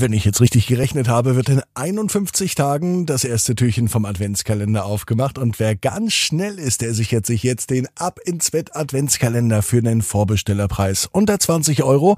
Wenn 0.00 0.14
ich 0.14 0.24
jetzt 0.24 0.40
richtig 0.40 0.66
gerechnet 0.66 1.08
habe, 1.08 1.36
wird 1.36 1.50
in 1.50 1.60
51 1.74 2.54
Tagen 2.54 3.04
das 3.04 3.22
erste 3.22 3.54
Türchen 3.54 3.86
vom 3.86 4.06
Adventskalender 4.06 4.86
aufgemacht 4.86 5.36
und 5.36 5.60
wer 5.60 5.76
ganz 5.76 6.14
schnell 6.14 6.58
ist, 6.58 6.80
der 6.80 6.94
sichert 6.94 7.26
sich 7.26 7.42
jetzt 7.42 7.68
den 7.68 7.86
Ab 7.96 8.18
ins 8.24 8.50
Bett 8.50 8.74
Adventskalender 8.74 9.60
für 9.60 9.76
einen 9.76 10.00
Vorbestellerpreis 10.00 11.06
unter 11.12 11.38
20 11.38 11.82
Euro 11.82 12.16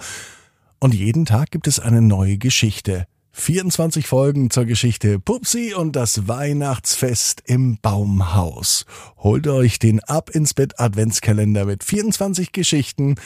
und 0.79 0.95
jeden 0.95 1.25
Tag 1.25 1.51
gibt 1.51 1.67
es 1.67 1.81
eine 1.81 2.03
neue 2.03 2.39
Geschichte. 2.39 3.07
24 3.33 4.07
Folgen 4.07 4.51
zur 4.51 4.65
Geschichte 4.65 5.19
Pupsi 5.19 5.75
und 5.75 5.97
das 5.97 6.29
Weihnachtsfest 6.29 7.43
im 7.47 7.79
Baumhaus. 7.83 8.87
Holt 9.17 9.49
euch 9.49 9.81
den 9.81 9.99
Ab 10.05 10.31
ins 10.31 10.55
Bett 10.55 10.79
Adventskalender 10.79 11.65
mit 11.65 11.83
24 11.83 12.53
Geschichten 12.53 13.17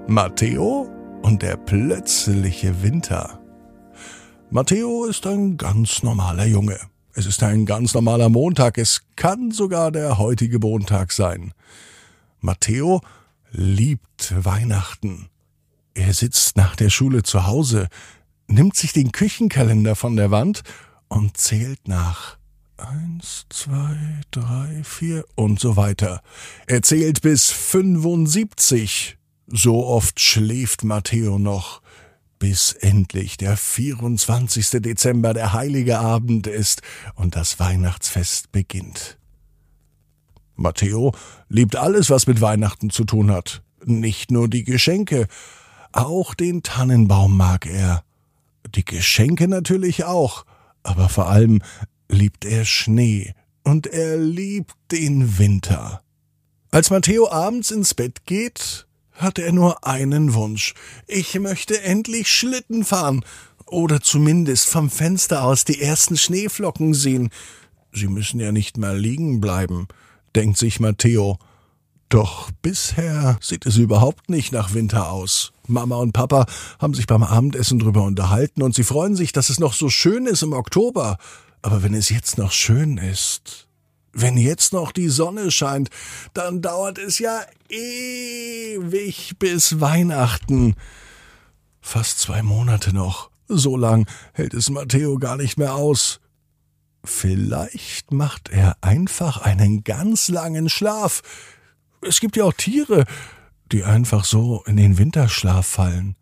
Matteo 0.08 0.90
und 1.22 1.44
der 1.44 1.58
plötzliche 1.58 2.82
Winter. 2.82 3.40
Matteo 4.50 5.06
ist 5.06 5.28
ein 5.28 5.58
ganz 5.58 6.02
normaler 6.02 6.48
Junge. 6.48 6.80
Es 7.14 7.28
ist 7.28 7.44
ein 7.44 7.68
ganz 7.68 7.94
normaler 7.94 8.30
Montag. 8.30 8.80
Es 8.80 9.04
kann 9.16 9.52
sogar 9.52 9.92
der 9.92 10.18
heutige 10.18 10.58
Montag 10.58 11.12
sein. 11.12 11.54
Matteo 12.40 13.02
liebt 13.52 14.34
Weihnachten. 14.44 15.30
Er 15.94 16.16
sitzt 16.16 16.58
nach 16.58 16.76
der 16.76 16.90
Schule 16.90 17.22
zu 17.22 17.46
Hause, 17.46 17.90
nimmt 18.48 18.76
sich 18.76 18.92
den 18.92 19.12
Küchenkalender 19.12 19.96
von 19.96 20.16
der 20.16 20.32
Wand 20.32 20.64
und 21.10 21.38
zählt 21.38 21.88
nach. 21.88 22.40
Eins, 22.78 23.46
zwei, 23.50 24.22
drei, 24.32 24.82
vier 24.84 25.26
und 25.36 25.60
so 25.60 25.76
weiter. 25.76 26.22
Er 26.66 26.82
zählt 26.82 27.22
bis 27.22 27.52
75. 27.52 29.18
So 29.48 29.86
oft 29.86 30.20
schläft 30.20 30.84
Matteo 30.84 31.38
noch, 31.38 31.82
bis 32.40 32.74
endlich 32.74 33.38
der 33.38 33.58
24. 33.58 34.82
Dezember 34.82 35.34
der 35.34 35.54
heilige 35.54 36.00
Abend 36.00 36.48
ist 36.48 36.82
und 37.16 37.36
das 37.36 37.60
Weihnachtsfest 37.60 38.52
beginnt. 38.52 39.18
Matteo 40.56 41.14
liebt 41.50 41.76
alles, 41.76 42.10
was 42.10 42.26
mit 42.26 42.42
Weihnachten 42.42 42.90
zu 42.90 43.06
tun 43.06 43.32
hat. 43.32 43.62
Nicht 43.86 44.32
nur 44.32 44.48
die 44.48 44.64
Geschenke, 44.64 45.28
auch 45.92 46.34
den 46.34 46.64
Tannenbaum 46.64 47.38
mag 47.38 47.68
er. 47.68 48.04
Die 48.74 48.86
Geschenke 48.86 49.48
natürlich 49.48 50.06
auch, 50.06 50.46
aber 50.82 51.10
vor 51.10 51.30
allem 51.30 51.62
liebt 52.14 52.46
er 52.46 52.66
Schnee 52.66 53.34
und 53.64 53.88
er 53.88 54.18
liebt 54.18 54.76
den 54.92 55.38
Winter. 55.38 56.02
Als 56.72 56.90
Matteo 56.90 57.30
abends 57.30 57.72
ins 57.72 57.94
Bett 57.94 58.26
geht, 58.26 58.88
hat 59.12 59.38
er 59.38 59.52
nur 59.52 59.86
einen 59.86 60.34
Wunsch. 60.34 60.74
Ich 61.08 61.38
möchte 61.40 61.82
endlich 61.82 62.28
Schlitten 62.30 62.84
fahren 62.84 63.24
oder 63.66 64.02
zumindest 64.02 64.68
vom 64.68 64.90
Fenster 64.90 65.44
aus 65.44 65.66
die 65.66 65.82
ersten 65.82 66.18
Schneeflocken 66.18 66.94
sehen. 66.94 67.30
Sie 67.92 68.08
müssen 68.08 68.40
ja 68.40 68.52
nicht 68.52 68.78
mal 68.78 68.98
liegen 68.98 69.40
bleiben, 69.40 69.88
denkt 70.36 70.58
sich 70.58 70.80
Matteo. 70.80 71.38
Doch 72.10 72.52
bisher 72.62 73.38
sieht 73.42 73.66
es 73.66 73.78
überhaupt 73.78 74.30
nicht 74.30 74.52
nach 74.52 74.74
Winter 74.74 75.12
aus. 75.12 75.52
Mama 75.68 75.96
und 75.96 76.12
Papa 76.12 76.46
haben 76.80 76.94
sich 76.94 77.08
beim 77.08 77.24
Abendessen 77.24 77.80
drüber 77.80 78.04
unterhalten 78.04 78.62
und 78.62 78.76
sie 78.76 78.84
freuen 78.84 79.16
sich, 79.16 79.32
dass 79.32 79.50
es 79.50 79.60
noch 79.60 79.74
so 79.74 79.90
schön 79.90 80.28
ist 80.28 80.44
im 80.44 80.54
Oktober. 80.54 81.18
Aber 81.64 81.82
wenn 81.82 81.94
es 81.94 82.10
jetzt 82.10 82.38
noch 82.38 82.52
schön 82.52 82.98
ist, 82.98 83.68
wenn 84.12 84.38
jetzt 84.38 84.74
noch 84.74 84.92
die 84.92 85.08
Sonne 85.08 85.50
scheint, 85.50 85.90
dann 86.34 86.62
dauert 86.62 87.00
es 87.00 87.20
ja 87.20 87.42
ewig 87.70 89.40
bis 89.40 89.80
Weihnachten. 89.80 90.76
Fast 91.82 92.20
zwei 92.20 92.44
Monate 92.44 92.94
noch. 92.94 93.32
So 93.48 93.78
lang 93.78 94.08
hält 94.34 94.54
es 94.54 94.70
Matteo 94.70 95.18
gar 95.18 95.38
nicht 95.38 95.58
mehr 95.58 95.74
aus. 95.74 96.20
Vielleicht 97.06 98.12
macht 98.12 98.50
er 98.50 98.78
einfach 98.82 99.42
einen 99.42 99.84
ganz 99.86 100.28
langen 100.28 100.70
Schlaf. 100.70 101.22
Es 102.02 102.20
gibt 102.20 102.36
ja 102.36 102.44
auch 102.44 102.54
Tiere, 102.54 103.06
die 103.72 103.86
einfach 103.86 104.26
so 104.26 104.64
in 104.66 104.76
den 104.76 104.98
Winterschlaf 104.98 105.66
fallen. 105.66 106.16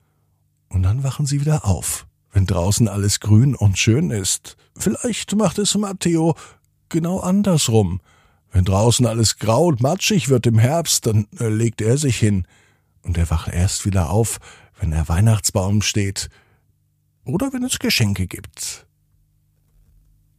Und 0.69 0.83
dann 0.83 1.03
wachen 1.03 1.25
sie 1.25 1.41
wieder 1.41 1.65
auf 1.65 2.05
wenn 2.31 2.45
draußen 2.45 2.87
alles 2.87 3.19
grün 3.19 3.55
und 3.55 3.77
schön 3.77 4.11
ist. 4.11 4.57
Vielleicht 4.77 5.35
macht 5.35 5.59
es 5.59 5.75
Matteo 5.75 6.35
genau 6.89 7.19
andersrum. 7.19 8.01
Wenn 8.51 8.65
draußen 8.65 9.05
alles 9.05 9.37
grau 9.37 9.65
und 9.65 9.81
matschig 9.81 10.29
wird 10.29 10.45
im 10.45 10.59
Herbst, 10.59 11.05
dann 11.05 11.27
äh, 11.39 11.47
legt 11.47 11.81
er 11.81 11.97
sich 11.97 12.17
hin 12.17 12.45
und 13.03 13.17
er 13.17 13.29
wacht 13.29 13.47
erst 13.49 13.85
wieder 13.85 14.09
auf, 14.09 14.39
wenn 14.79 14.91
der 14.91 15.07
Weihnachtsbaum 15.07 15.81
steht 15.81 16.29
oder 17.23 17.53
wenn 17.53 17.63
es 17.63 17.79
Geschenke 17.79 18.27
gibt. 18.27 18.85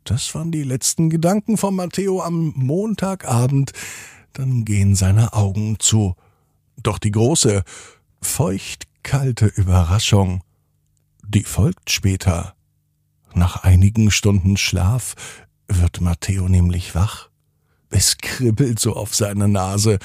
Das 0.05 0.35
waren 0.35 0.51
die 0.51 0.65
letzten 0.65 1.11
Gedanken 1.11 1.57
von 1.57 1.75
Matteo 1.75 2.23
am 2.23 2.53
Montagabend, 2.57 3.73
dann 4.33 4.65
gehen 4.65 4.95
seine 4.95 5.33
Augen 5.33 5.77
zu. 5.79 6.17
Doch 6.83 6.99
die 6.99 7.13
große, 7.13 7.63
feuchtkalte 8.21 9.47
Überraschung 9.47 10.43
die 11.35 11.45
folgt 11.45 11.91
später. 11.91 12.55
Nach 13.35 13.63
einigen 13.65 14.11
Stunden 14.11 14.57
Schlaf 14.57 15.15
wird 15.67 16.01
Matteo 16.01 16.49
nämlich 16.49 16.95
wach. 16.95 17.31
Es 17.89 18.19
kribbelt 18.19 18.79
so 18.79 18.95
auf 18.95 19.15
seiner 19.15 19.49
Nase 19.49 19.99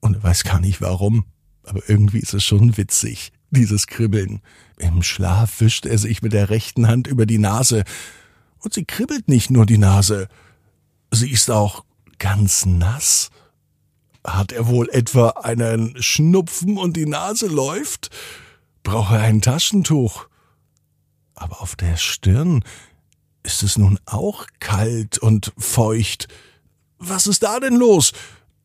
und 0.00 0.16
er 0.16 0.22
weiß 0.22 0.44
gar 0.44 0.60
nicht 0.60 0.80
warum, 0.80 1.24
aber 1.64 1.88
irgendwie 1.88 2.18
ist 2.18 2.34
es 2.34 2.44
schon 2.44 2.76
witzig, 2.76 3.32
dieses 3.50 3.86
Kribbeln. 3.86 4.42
Im 4.76 5.02
Schlaf 5.02 5.60
wischt 5.60 5.86
er 5.86 5.98
sich 5.98 6.22
mit 6.22 6.32
der 6.32 6.50
rechten 6.50 6.88
Hand 6.88 7.06
über 7.06 7.26
die 7.26 7.38
Nase 7.38 7.84
und 8.58 8.74
sie 8.74 8.84
kribbelt 8.84 9.28
nicht 9.28 9.50
nur 9.50 9.64
die 9.64 9.78
Nase, 9.78 10.28
sie 11.10 11.30
ist 11.30 11.50
auch 11.50 11.84
ganz 12.18 12.66
nass. 12.66 13.30
Hat 14.22 14.52
er 14.52 14.66
wohl 14.66 14.90
etwa 14.90 15.30
einen 15.30 16.00
Schnupfen 16.02 16.76
und 16.76 16.96
die 16.96 17.06
Nase 17.06 17.46
läuft? 17.46 18.10
Braucht 18.82 19.12
er 19.12 19.20
ein 19.20 19.40
Taschentuch? 19.40 20.29
Aber 21.40 21.62
auf 21.62 21.74
der 21.74 21.96
Stirn 21.96 22.62
ist 23.42 23.62
es 23.62 23.78
nun 23.78 23.98
auch 24.06 24.46
kalt 24.60 25.18
und 25.18 25.52
feucht. 25.58 26.28
Was 26.98 27.26
ist 27.26 27.42
da 27.42 27.58
denn 27.60 27.76
los? 27.76 28.12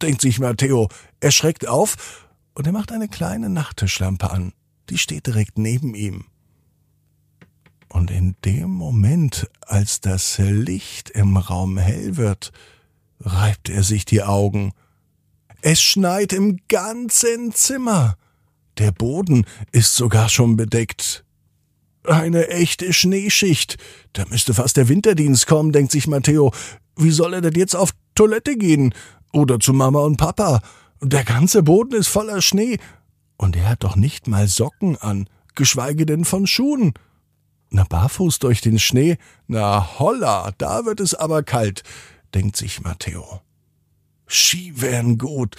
denkt 0.02 0.22
sich 0.22 0.40
Matteo. 0.40 0.90
Er 1.22 1.32
schreckt 1.32 1.68
auf 1.68 2.28
und 2.54 2.68
er 2.68 2.74
macht 2.74 2.92
eine 2.92 3.08
kleine 3.08 3.50
Nachttischlampe 3.50 4.30
an. 4.30 4.54
Die 4.90 4.98
steht 4.98 5.28
direkt 5.28 5.58
neben 5.58 5.96
ihm. 5.96 6.26
Und 7.88 8.12
in 8.12 8.36
dem 8.44 8.70
Moment, 8.70 9.50
als 9.62 10.02
das 10.02 10.38
Licht 10.38 11.10
im 11.12 11.38
Raum 11.38 11.78
hell 11.78 12.18
wird, 12.18 12.52
reibt 13.22 13.70
er 13.70 13.84
sich 13.84 14.04
die 14.04 14.22
Augen. 14.22 14.74
Es 15.62 15.82
schneit 15.82 16.34
im 16.34 16.60
ganzen 16.68 17.54
Zimmer. 17.54 18.18
Der 18.78 18.92
Boden 18.92 19.46
ist 19.72 19.96
sogar 19.96 20.28
schon 20.28 20.58
bedeckt. 20.58 21.25
Eine 22.08 22.50
echte 22.50 22.94
Schneeschicht. 22.94 23.78
Da 24.14 24.26
müsste 24.30 24.54
fast 24.54 24.78
der 24.78 24.90
Winterdienst 24.90 25.48
kommen, 25.48 25.72
denkt 25.72 25.92
sich 25.92 26.08
Matteo. 26.08 26.52
Wie 26.96 27.12
soll 27.12 27.34
er 27.34 27.42
denn 27.42 27.56
jetzt 27.56 27.76
auf 27.76 27.92
Toilette 28.16 28.58
gehen? 28.58 28.94
Oder 29.34 29.60
zu 29.60 29.74
Mama 29.74 30.00
und 30.00 30.18
Papa? 30.18 30.62
Der 31.02 31.24
ganze 31.24 31.64
Boden 31.64 31.94
ist 31.94 32.08
voller 32.08 32.42
Schnee. 32.42 32.78
Und 33.38 33.56
er 33.56 33.70
hat 33.70 33.84
doch 33.84 33.96
nicht 33.96 34.28
mal 34.28 34.48
Socken 34.48 34.98
an, 34.98 35.28
geschweige 35.56 36.06
denn 36.06 36.26
von 36.26 36.48
Schuhen. 36.48 36.94
Na, 37.70 37.84
barfuß 37.84 38.40
durch 38.40 38.62
den 38.62 38.80
Schnee? 38.80 39.18
Na, 39.48 40.00
holla, 40.00 40.52
da 40.58 40.86
wird 40.86 41.00
es 41.00 41.14
aber 41.14 41.44
kalt, 41.44 41.84
denkt 42.34 42.56
sich 42.56 42.82
Matteo. 42.82 43.42
Ski 44.28 44.74
wären 44.76 45.18
gut. 45.18 45.56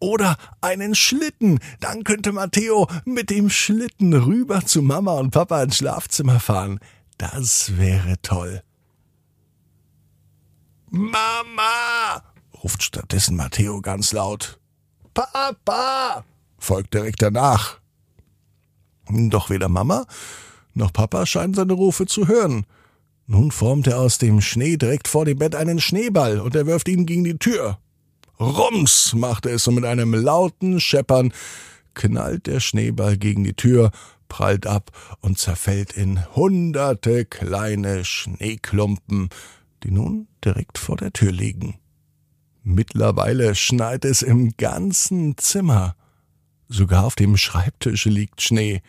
Oder 0.00 0.36
einen 0.60 0.94
Schlitten. 0.94 1.60
Dann 1.80 2.04
könnte 2.04 2.32
Matteo 2.32 2.88
mit 3.04 3.30
dem 3.30 3.50
Schlitten 3.50 4.12
rüber 4.12 4.64
zu 4.64 4.82
Mama 4.82 5.12
und 5.14 5.30
Papa 5.30 5.62
ins 5.62 5.76
Schlafzimmer 5.76 6.40
fahren. 6.40 6.80
Das 7.18 7.78
wäre 7.78 8.16
toll. 8.22 8.62
Mama! 10.90 12.22
ruft 12.62 12.82
stattdessen 12.82 13.36
Matteo 13.36 13.80
ganz 13.80 14.12
laut. 14.12 14.60
Papa! 15.14 16.24
folgt 16.58 16.94
direkt 16.94 17.22
danach. 17.22 17.78
Doch 19.08 19.50
weder 19.50 19.68
Mama 19.68 20.06
noch 20.74 20.92
Papa 20.92 21.24
scheinen 21.24 21.54
seine 21.54 21.72
Rufe 21.72 22.06
zu 22.06 22.28
hören. 22.28 22.66
Nun 23.26 23.50
formt 23.50 23.86
er 23.86 24.00
aus 24.00 24.18
dem 24.18 24.40
Schnee 24.40 24.76
direkt 24.76 25.08
vor 25.08 25.24
dem 25.24 25.38
Bett 25.38 25.54
einen 25.54 25.80
Schneeball 25.80 26.40
und 26.40 26.54
er 26.54 26.66
wirft 26.66 26.88
ihn 26.88 27.06
gegen 27.06 27.24
die 27.24 27.38
Tür. 27.38 27.78
Rums 28.40 29.14
macht 29.14 29.46
er 29.46 29.54
es 29.54 29.66
und 29.68 29.76
mit 29.76 29.84
einem 29.84 30.14
lauten 30.14 30.80
Scheppern 30.80 31.32
knallt 31.94 32.46
der 32.46 32.60
Schneeball 32.60 33.16
gegen 33.16 33.44
die 33.44 33.54
Tür, 33.54 33.90
prallt 34.28 34.66
ab 34.66 34.90
und 35.20 35.38
zerfällt 35.38 35.92
in 35.92 36.24
hunderte 36.34 37.24
kleine 37.24 38.04
Schneeklumpen, 38.04 39.28
die 39.82 39.90
nun 39.90 40.26
direkt 40.44 40.78
vor 40.78 40.96
der 40.96 41.12
Tür 41.12 41.30
liegen. 41.30 41.78
Mittlerweile 42.62 43.54
schneit 43.54 44.04
es 44.04 44.22
im 44.22 44.56
ganzen 44.56 45.36
Zimmer. 45.36 45.94
Sogar 46.68 47.04
auf 47.04 47.14
dem 47.14 47.36
Schreibtisch 47.36 48.06
liegt 48.06 48.40
Schnee, 48.40 48.82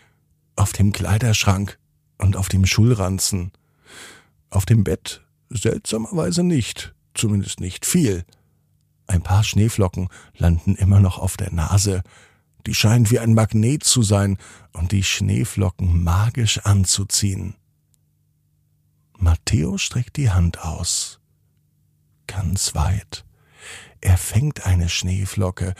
auf 0.56 0.72
dem 0.72 0.94
Kleiderschrank 0.94 1.78
und 2.18 2.38
auf 2.38 2.48
dem 2.48 2.66
Schulranzen. 2.66 3.52
Auf 4.50 4.66
dem 4.66 4.84
Bett 4.84 5.26
seltsamerweise 5.50 6.44
nicht, 6.44 6.96
zumindest 7.14 7.60
nicht 7.60 7.86
viel. 7.86 8.24
Ein 9.08 9.22
paar 9.22 9.44
Schneeflocken 9.44 10.10
landen 10.36 10.76
immer 10.76 11.00
noch 11.00 11.20
auf 11.20 11.38
der 11.38 11.52
Nase. 11.52 12.04
Die 12.66 12.74
scheinen 12.74 13.10
wie 13.12 13.20
ein 13.20 13.34
Magnet 13.34 13.84
zu 13.84 14.02
sein 14.02 14.38
und 14.74 14.92
die 14.92 15.04
Schneeflocken 15.04 16.04
magisch 16.04 16.60
anzuziehen. 16.60 17.56
Matteo 19.18 19.78
streckt 19.78 20.18
die 20.18 20.32
Hand 20.32 20.60
aus. 20.62 21.20
Ganz 22.28 22.76
weit. 22.76 23.26
Er 24.02 24.18
fängt 24.18 24.66
eine 24.66 24.90
Schneeflocke, 24.90 25.74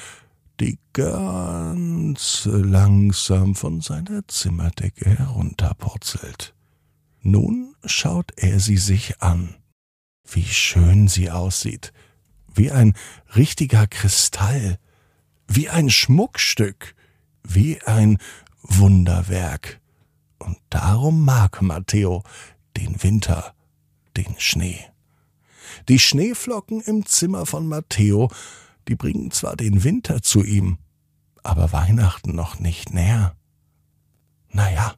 die 0.60 0.80
ganz 0.94 2.48
langsam 2.52 3.56
von 3.56 3.82
seiner 3.82 4.28
Zimmerdecke 4.28 5.18
herunterpurzelt. 5.18 6.56
Nun 7.22 7.76
schaut 7.84 8.32
er 8.38 8.60
sie 8.60 8.78
sich 8.78 9.22
an. 9.22 9.56
Wie 10.30 10.46
schön 10.46 11.08
sie 11.08 11.30
aussieht. 11.30 11.92
Wie 12.56 12.72
ein 12.72 12.94
richtiger 13.36 13.88
Kristall. 13.88 14.80
Wie 15.48 15.70
ein 15.70 15.90
Schmuckstück. 15.90 16.96
Wie 17.44 17.82
ein 17.84 18.18
Wunderwerk. 18.62 19.80
Und 20.40 20.58
darum 20.70 21.24
mag 21.24 21.62
Matteo 21.62 22.24
den 22.78 23.02
Winter, 23.04 23.54
den 24.18 24.36
Schnee. 24.38 24.80
Die 25.88 26.00
Schneeflocken 26.00 26.82
im 26.82 27.06
Zimmer 27.06 27.46
von 27.46 27.68
Matteo 27.68 28.30
die 28.88 28.96
bringen 28.96 29.32
zwar 29.32 29.56
den 29.56 29.84
Winter 29.84 30.22
zu 30.22 30.44
ihm, 30.44 30.78
aber 31.44 31.72
Weihnachten 31.72 32.36
noch 32.36 32.60
nicht 32.60 32.94
näher. 32.94 33.36
Naja, 34.50 34.94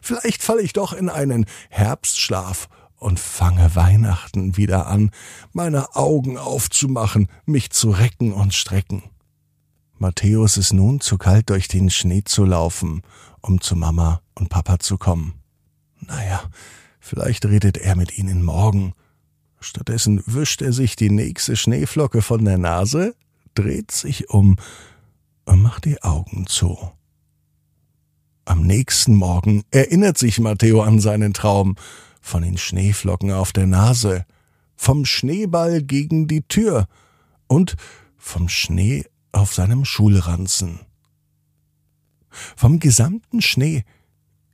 vielleicht 0.00 0.42
falle 0.42 0.62
ich 0.62 0.72
doch 0.72 0.92
in 0.92 1.08
einen 1.08 1.46
Herbstschlaf 1.70 2.68
und 3.02 3.18
fange 3.18 3.74
Weihnachten 3.74 4.56
wieder 4.56 4.86
an, 4.86 5.10
meine 5.52 5.94
Augen 5.96 6.38
aufzumachen, 6.38 7.28
mich 7.44 7.70
zu 7.70 7.90
recken 7.90 8.32
und 8.32 8.54
strecken. 8.54 9.02
Matthäus 9.98 10.56
ist 10.56 10.72
nun 10.72 11.00
zu 11.00 11.18
kalt, 11.18 11.50
durch 11.50 11.68
den 11.68 11.90
Schnee 11.90 12.22
zu 12.24 12.44
laufen, 12.44 13.02
um 13.40 13.60
zu 13.60 13.76
Mama 13.76 14.20
und 14.34 14.48
Papa 14.48 14.78
zu 14.78 14.98
kommen. 14.98 15.34
Naja, 16.00 16.42
vielleicht 16.98 17.44
redet 17.44 17.76
er 17.76 17.94
mit 17.96 18.18
ihnen 18.18 18.44
morgen. 18.44 18.94
Stattdessen 19.60 20.22
wischt 20.26 20.62
er 20.62 20.72
sich 20.72 20.96
die 20.96 21.10
nächste 21.10 21.54
Schneeflocke 21.56 22.22
von 22.22 22.44
der 22.44 22.58
Nase, 22.58 23.14
dreht 23.54 23.92
sich 23.92 24.30
um 24.30 24.56
und 25.44 25.62
macht 25.62 25.84
die 25.84 26.02
Augen 26.02 26.46
zu. 26.46 26.78
Am 28.44 28.62
nächsten 28.62 29.14
Morgen 29.14 29.62
erinnert 29.70 30.18
sich 30.18 30.40
Matteo 30.40 30.82
an 30.82 30.98
seinen 30.98 31.32
Traum 31.32 31.76
von 32.22 32.42
den 32.42 32.56
Schneeflocken 32.56 33.32
auf 33.32 33.52
der 33.52 33.66
Nase, 33.66 34.24
vom 34.76 35.04
Schneeball 35.04 35.82
gegen 35.82 36.26
die 36.28 36.42
Tür 36.42 36.86
und 37.48 37.76
vom 38.16 38.48
Schnee 38.48 39.04
auf 39.32 39.52
seinem 39.52 39.84
Schulranzen. 39.84 40.80
Vom 42.56 42.80
gesamten 42.80 43.42
Schnee 43.42 43.84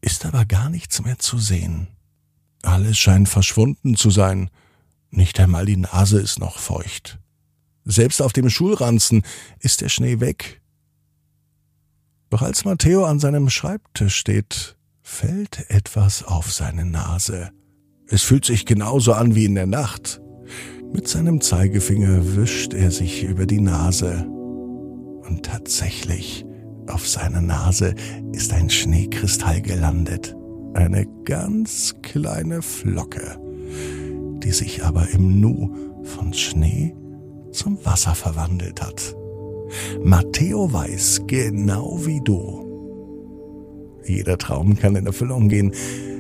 ist 0.00 0.26
aber 0.26 0.44
gar 0.44 0.70
nichts 0.70 1.03
mehr 1.05 1.19
zu 1.19 1.38
sehen. 1.38 1.88
Alles 2.62 2.99
scheint 2.99 3.29
verschwunden 3.29 3.97
zu 3.97 4.11
sein, 4.11 4.50
nicht 5.11 5.38
einmal 5.38 5.67
die 5.67 5.76
Nase 5.76 6.21
ist 6.21 6.38
noch 6.38 6.59
feucht. 6.59 7.19
Selbst 7.85 8.21
auf 8.21 8.32
dem 8.32 8.50
Schulranzen 8.50 9.23
ist 9.61 9.81
der 9.81 9.88
Schnee 9.88 10.21
weg. 10.21 10.61
Doch 12.31 12.43
als 12.43 12.64
Matteo 12.64 13.06
an 13.06 13.21
seinem 13.21 13.49
Schreibtisch 13.49 14.17
steht, 14.17 14.76
fällt 15.00 15.71
etwas 15.71 16.23
auf 16.23 16.53
seine 16.53 16.85
Nase. 16.85 17.50
Es 18.11 18.23
fühlt 18.23 18.47
sich 18.47 18.65
genauso 18.65 19.13
an 19.13 19.35
wie 19.35 19.45
in 19.45 19.55
der 19.55 19.67
Nacht. 19.67 20.23
Mit 20.93 21.07
seinem 21.07 21.43
Zeigefinger 21.43 22.37
wischt 22.37 22.73
er 22.73 22.91
sich 22.91 23.23
über 23.25 23.45
die 23.45 23.61
Nase. 23.61 24.27
Und 25.29 25.43
tatsächlich, 25.43 26.47
auf 26.87 27.07
seiner 27.07 27.43
Nase 27.43 27.95
ist 28.33 28.55
ein 28.55 28.71
Schneekristall 28.71 29.61
gelandet. 29.61 30.35
Eine 30.73 31.07
ganz 31.25 31.97
kleine 32.01 32.63
Flocke, 32.63 33.39
die 34.43 34.53
sich 34.53 34.85
aber 34.85 35.07
im 35.11 35.41
Nu 35.41 35.75
von 36.03 36.33
Schnee 36.33 36.95
zum 37.53 37.79
Wasser 37.85 38.15
verwandelt 38.15 38.81
hat. 38.81 39.15
Matteo 40.03 40.73
weiß 40.73 41.25
genau 41.27 42.07
wie 42.07 42.23
du. 42.25 42.65
Jeder 44.07 44.38
Traum 44.38 44.77
kann 44.77 44.97
in 44.97 45.05
Erfüllung 45.05 45.50
gehen. 45.50 45.73